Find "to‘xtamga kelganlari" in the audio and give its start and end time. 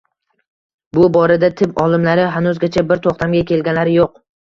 3.05-3.95